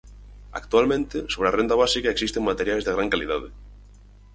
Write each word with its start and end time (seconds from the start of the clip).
Actualmente, 0.59 1.17
sobre 1.31 1.49
a 1.49 1.55
renda 1.59 1.75
básica 1.83 2.09
existen 2.15 2.49
materiais 2.49 2.85
de 2.85 2.93
gran 2.95 3.11
calidade. 3.13 3.49